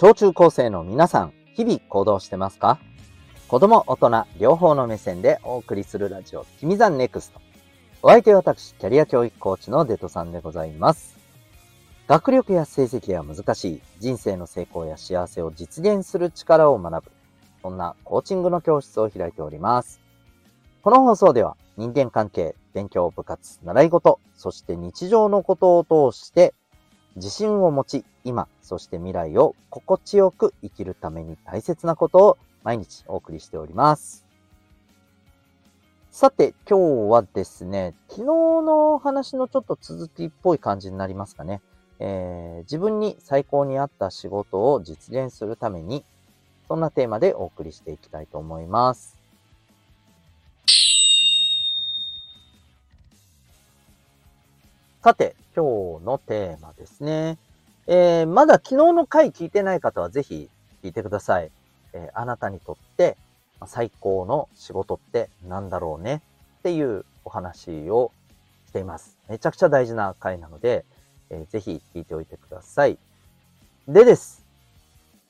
[0.00, 2.78] 小中高生の皆さん、日々行動してますか？
[3.48, 7.40] 子供、大人、両方の目線でお送りするラジオ、君 the NEXT。
[8.02, 11.18] お相手は私、キャリア教育コーチのデトさんでございます。
[12.06, 17.10] 学力や成績が難しい人生の成功や幸せを実現する力を学ぶ。
[17.62, 20.00] そんなコーチングの教室を開いております。
[20.82, 26.54] この放送では人間関係、勉強、部活、習い事、そして日常のことを通して
[27.18, 34.24] 自信を持ち、今、そして未来を心地よく生きるために大切なことを毎日お送りしております。
[36.10, 41.60] さて、今日はですね、昨日の話のちょっと続きっぽい感じになりますかね。
[41.98, 46.04] えー、自分に最高に合った仕事を実現するために、
[46.68, 49.18] そんなテーマでお送りしていきたいと思います。
[55.02, 57.36] さて、今日のテーマですね。
[57.88, 60.48] えー、まだ昨日の回聞いてない方はぜひ
[60.84, 61.50] 聞いてください。
[61.94, 63.16] えー、あなたにとって
[63.66, 66.22] 最高の仕事って何だろうね？
[66.60, 68.12] っていうお話を
[68.68, 69.18] しています。
[69.28, 70.84] めちゃくちゃ大事な回なので、
[71.28, 72.96] えー、ぜひ聞いておいてください。
[73.88, 74.44] でです。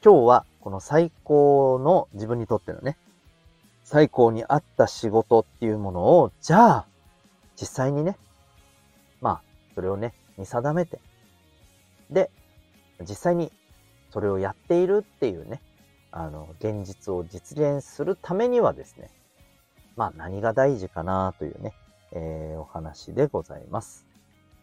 [0.05, 2.99] 今日はこの最高の自分にとってのね、
[3.83, 6.87] 最高に合った仕事っていうものを、じゃあ、
[7.59, 8.19] 実際にね、
[9.79, 10.99] それをね、見定めて、
[12.11, 12.33] で、
[13.09, 13.53] 実際に
[14.11, 15.63] それをやっているっていうね、
[16.11, 19.09] あの、現実を実現するためにはですね、
[19.95, 21.75] まあ何が大事かなというね、
[22.11, 24.05] えー、お話でございます。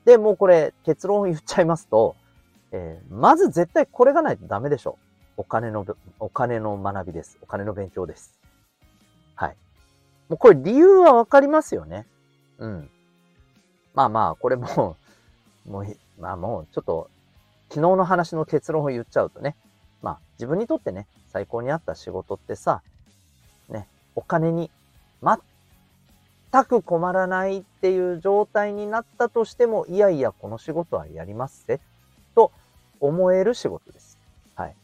[0.03, 2.17] で、もうこれ結論言っちゃいますと、
[2.73, 4.97] えー、まず絶対これがないとダメでしょ。
[5.37, 5.85] お金の、
[6.19, 7.37] お金の学びです。
[7.41, 8.37] お金の勉強です。
[9.35, 9.55] はい。
[10.27, 12.05] もうこれ理由はわかりますよね。
[12.57, 12.89] うん。
[13.93, 14.97] まあまあ、これも、
[15.67, 17.09] もう、まあもうちょっと
[17.69, 19.55] 昨日の話の結論を言っちゃうとね、
[20.01, 22.81] まあ自分にとってね、最高に合った仕事ってさ、
[23.69, 24.69] ね、お金に
[25.21, 31.79] 全く困らないっていう状態になったとしても、いやいや、この仕事はやりますぜ、
[32.35, 32.51] と
[32.99, 34.17] 思える仕事です。
[34.55, 34.75] はい。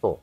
[0.00, 0.20] そ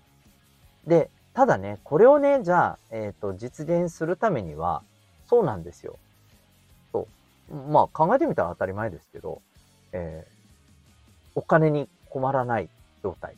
[0.85, 0.89] う。
[0.89, 4.83] で、ただね、これをね、じゃあ、えっ、ー、と、実現するためには、
[5.27, 5.97] そうなんですよ。
[7.49, 9.41] まあ、考えてみたら当たり前ですけど、
[9.93, 10.37] えー
[11.37, 12.69] お金に困らない
[13.03, 13.35] 状態。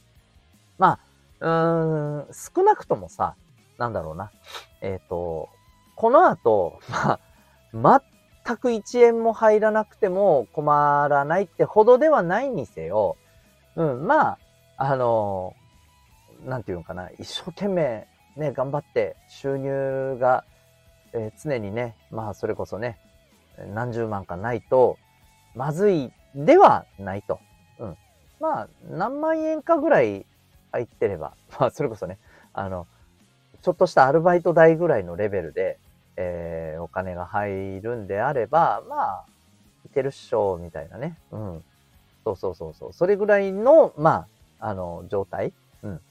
[0.78, 1.00] ま
[1.42, 3.36] あ、うーん、少なくともさ、
[3.78, 4.32] なんだろうな。
[4.80, 5.50] えっ、ー、と、
[5.98, 6.80] この後、
[7.74, 8.02] まあ、
[8.46, 13.18] 全く1円も入らなくても困らないってほどではないにせよ、
[13.76, 14.38] うん、まあ、
[14.78, 15.54] あの、
[16.46, 20.46] なんていうのかな、一生懸命ね、頑張って収入が、
[21.12, 22.98] えー、常にね、まあ、それこそね、
[23.68, 24.98] 何十万かないと、
[25.56, 27.40] まずいではないと。
[27.80, 27.98] うん。
[28.40, 30.26] まあ、何万円かぐらい
[30.72, 32.18] 入ってれば、 まあ、それこそね、
[32.54, 32.88] あの、
[33.62, 35.78] ちょっとしたアルバイト代ぐらいのレベルで、
[36.16, 39.26] えー、お金が入るんであれば、まあ、
[39.86, 41.18] いけるっしょ、みたいなね。
[41.32, 41.64] うん。
[42.24, 42.94] そうそうそうそう。
[42.94, 44.28] それぐらいの、ま
[44.60, 45.54] あ、あの、状態、
[45.84, 46.02] うん。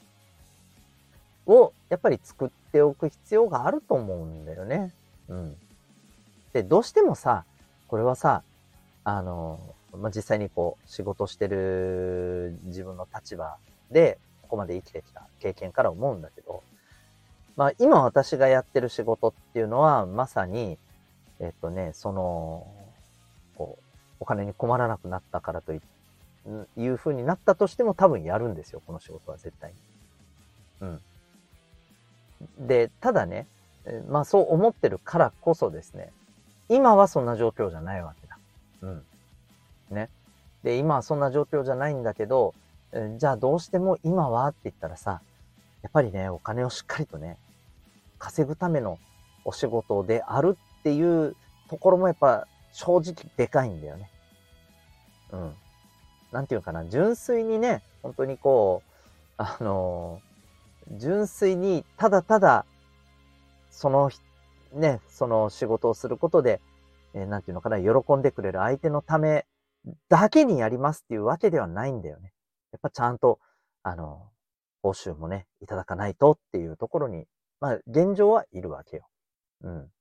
[1.45, 4.93] を、やっぱり作っておく必要があると思うんだよね。
[5.27, 5.57] うん。
[6.53, 7.45] で、どうしてもさ、
[7.87, 8.43] これはさ、
[9.03, 9.59] あの、
[9.93, 13.57] まあ、実際にこう、仕事してる自分の立場
[13.91, 16.63] で、ここまで生きてきた経験から思うんだけど、
[17.55, 20.77] まあ、今私がやってる仕事っていうのは、まさに、
[21.39, 22.67] えっとね、その、
[23.55, 23.83] こう、
[24.19, 25.79] お金に困らなくなったからとい
[26.87, 29.77] うふうになったとしても多分やるんですよ、この仕事は絶対に。
[30.81, 32.67] うん。
[32.67, 33.47] で、ただね、
[34.09, 36.11] まあそう思ってるからこそですね、
[36.69, 38.37] 今はそんな状況じゃないわけだ。
[38.81, 39.03] うん。
[39.89, 40.09] ね。
[40.63, 42.53] で、今はそんな状況じゃないんだけど、
[43.17, 45.21] じゃあどうしても今はって言ったらさ、
[45.81, 47.37] やっぱりね、お金をしっかりとね、
[48.17, 48.99] 稼ぐための
[49.45, 51.35] お仕事であるっていう
[51.69, 54.09] ところもやっぱ正直でかいんだよね。
[55.31, 55.55] うん。
[56.31, 58.89] なんていうかな、純粋にね、本当にこう、
[59.37, 60.19] あの
[60.97, 62.65] 純粋にただただ、
[63.71, 64.21] その人、
[64.73, 66.61] ね、その仕事をすることで、
[67.13, 69.45] えー、なんていうのかな、喜んでくれる相手のため
[70.09, 72.33] だけにやりますっていうわけではないんだよね。
[72.71, 73.39] やっぱちゃんと、
[73.83, 74.29] あの、
[74.81, 77.25] 報酬もね、いただかないとっていうところに、
[77.59, 79.07] まあ、現状はいるわけよ。
[79.63, 79.91] うん。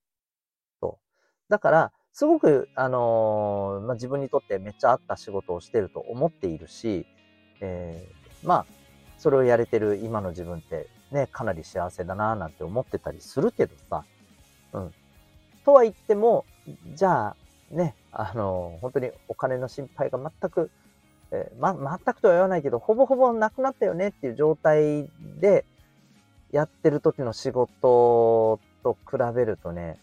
[0.81, 1.51] そう。
[1.51, 7.07] だから、すごく、あのー、まあ、自分にとってめっちゃ合った仕事をしてると思っているし、
[7.61, 8.67] えー、まあ、
[9.19, 14.05] それをやれてる今の自分ってね、かなり幸せだなぁなんて思ってたりするけどさ、
[14.73, 14.93] うん。
[15.65, 16.45] とは言っても、
[16.95, 17.37] じゃあ、
[17.71, 20.71] ね、あの、本当にお金の心配が全く
[21.31, 25.11] えー、ま、全くとは言わないけど、ほぼほぼなくなったよねっていう状態
[25.41, 25.65] で、
[26.51, 29.99] やってる時の仕事と比べるとね、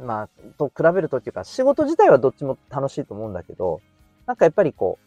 [0.00, 3.80] まあ、と比べるとっていうか、仕事自体はどっちも楽しいと思うんだけど、
[4.26, 4.98] なんかやっぱりこ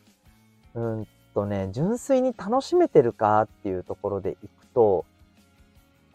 [0.75, 5.06] う、うんとね、純粋に楽しめてるかっていうところでいくと、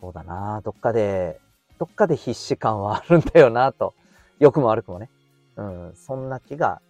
[0.00, 1.41] そうだなどっかで、
[1.78, 3.94] どっかで必死感はあるんだよなと。
[4.38, 5.11] 良くも悪くもね。
[5.56, 6.81] うん、そんな気が、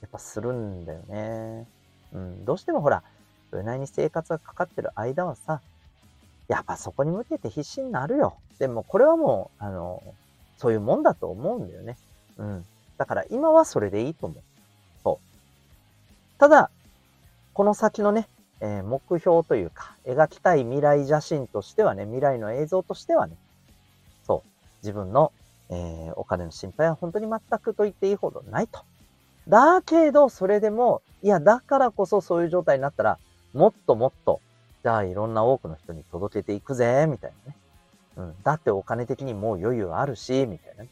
[0.00, 1.66] やっぱするんだよね。
[2.12, 3.02] うん、どうしてもほら、
[3.50, 5.60] それなりに生活がかかってる間はさ、
[6.48, 8.36] やっぱそこに向けて必死になるよ。
[8.58, 10.02] でもこれはもう、あの、
[10.56, 11.96] そういうもんだと思うんだよね。
[12.36, 12.66] うん。
[12.98, 14.42] だから今はそれでいいと思う。
[15.02, 16.38] そう。
[16.38, 16.70] ただ、
[17.54, 18.28] この先のね、
[18.60, 23.36] えー、目標というか、描きたい未来写真としてはね、未来の映像としてはね、
[24.82, 25.32] 自分の、
[25.70, 28.80] えー、お金の心配は本当に全くと言っていいほどないと。
[29.48, 33.18] だけど、それでも、いや、だからこそそういう状態になったら、
[33.52, 34.40] もっともっと、
[34.82, 37.56] じゃあいろんな多くの人に届けていくぜ、みたいなね。
[38.16, 38.34] うん。
[38.42, 40.88] だってお金的にもう余裕あるし、みたいなね。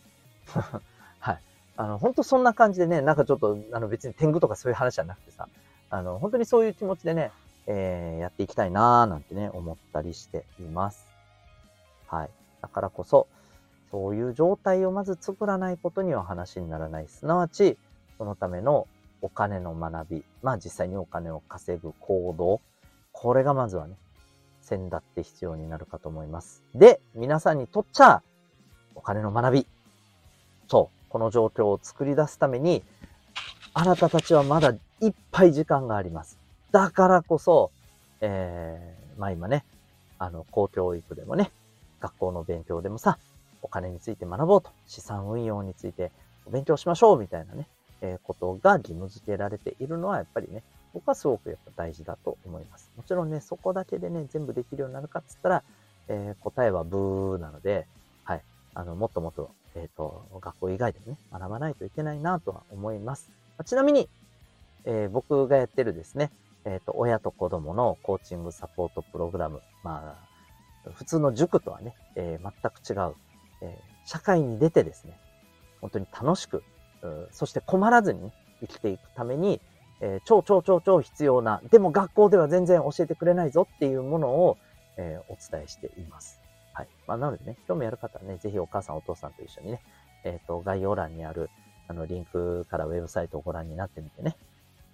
[1.20, 1.40] はい。
[1.76, 5.48] あの、本当そんな感じでね、なんかちょっと、あの別に天狗とかそういう話じゃなくてさ、
[5.90, 7.32] あの、本当にそういう気持ちでね、
[7.66, 11.06] えー、やっていきたいなーなんてね、思ったりしています。
[12.06, 12.31] はい。
[12.62, 13.26] だからこそ、
[13.90, 17.08] そういう状態をまず作らないことには話にならない。
[17.08, 17.76] すなわち、
[18.19, 18.87] そのための
[19.22, 22.60] お金の学び、まあ実際にお金を稼ぐ行動、
[23.12, 23.96] これがまずはね、
[24.60, 26.62] 先だって必要になるかと思います。
[26.75, 28.22] で、皆さんにとっちゃ、
[28.94, 29.66] お金の学び。
[30.69, 32.84] そう、この状況を作り出すために、
[33.75, 36.38] あなたたちはまだいっぱい時間があります。
[36.70, 37.72] だからこそ、
[38.20, 39.64] えー、まあ今ね、
[40.19, 41.50] あの、公教育でもね、
[42.00, 43.19] 学校の勉強でもさ、
[43.62, 46.12] お金について学ぼうと、資産運用について
[46.50, 47.66] 勉強しましょうみたいなね、
[48.00, 50.62] えー、ことが義務付けられているのはやっぱりね、
[50.92, 52.90] 僕はすごくやっぱ大事だと思います。
[52.96, 55.62] もちろんね、そこだけでね、全部できるようになるかっつったら、
[56.08, 57.86] えー、答えはブーなので、
[58.24, 58.42] はい。
[58.74, 63.30] あの、もっともっと、えっ、ー、と、学校以外でもね、学ばないといけないなとは思います。
[63.56, 64.08] まちなみに、
[64.84, 66.32] えー、僕がやってるですね、
[66.64, 69.62] えっ、と、親と子供のコーチングサポートプログラム。
[69.84, 70.16] ま
[70.86, 73.14] あ、普通の塾とはね、え全く違う、
[73.62, 75.18] え社会に出てですね、
[75.80, 76.62] 本当に楽しく、
[77.30, 79.60] そして困らずに、ね、生きていくために、
[80.00, 84.58] えー、超超超超必要な、でも学校では全然教えてくれないぞっていうものを、
[84.96, 86.40] えー、お伝えしています。
[86.72, 86.88] はい。
[87.06, 89.82] まあ、なのでね、興味ある方はね、ぜひお母さんお父さんと一緒にね、
[90.24, 91.50] えっ、ー、と、概要欄にある、
[91.88, 94.36] あの、リンクからウェブサイトをご覧になってみてね、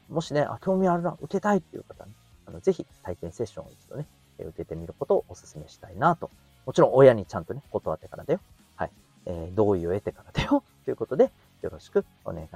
[0.08, 2.14] もしね、あ、興味あるな、受けたいっていう方はね、
[2.46, 4.06] あの、ぜひ体験セッションを一度ね、
[4.38, 6.30] 受けてみることをお勧めしたいなと。
[6.64, 8.40] もちろん親にちゃんとね、断ってからだよ。
[9.26, 10.62] えー、同意を得てからだよ。
[10.84, 11.30] ということで、
[11.62, 12.48] よろしくお願いい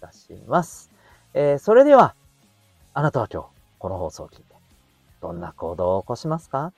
[0.00, 0.90] たします。
[1.34, 2.14] えー、それでは、
[2.94, 4.44] あなたは今日、この放送を聞いて、
[5.20, 6.72] どんな行動を起こしますか？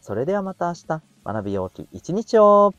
[0.00, 2.74] それではまた明日、学びようき一日を